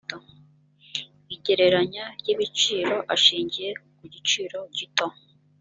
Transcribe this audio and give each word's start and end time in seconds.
igereranya 1.35 2.03
ry 2.19 2.27
ibiciro 2.33 2.95
ashingiye 3.15 3.69
ku 3.97 4.03
gaciro 4.13 4.59
gito 4.77 5.07